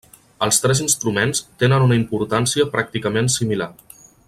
Els 0.45 0.57
tres 0.61 0.79
instruments 0.85 1.41
tenen 1.65 1.85
una 1.89 1.99
importància 2.01 2.67
pràcticament 2.77 3.31
similar. 3.37 3.71